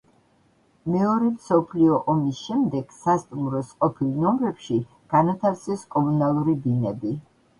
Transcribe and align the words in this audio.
მეორე 0.93 1.27
მსოფლიო 1.33 1.97
ომის 2.13 2.39
შემდეგ 2.45 2.95
სასტუმროს 3.01 3.69
ყოფილ 3.85 4.09
ნომრებში 4.25 4.79
განათავსეს 5.15 5.85
კომუნალური 5.97 6.57
ბინები. 6.65 7.13